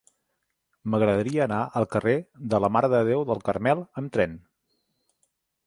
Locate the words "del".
3.33-3.45